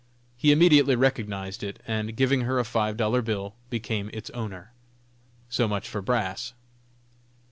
He 0.35 0.51
immediately 0.51 0.95
recognized 0.95 1.61
it, 1.63 1.79
and 1.85 2.15
giving 2.15 2.41
her 2.41 2.57
a 2.57 2.65
five 2.65 2.97
dollar 2.97 3.21
bill, 3.21 3.53
became 3.69 4.09
its 4.13 4.31
owner. 4.31 4.73
So 5.47 5.67
much 5.67 5.87
for 5.87 6.01
brass. 6.01 6.53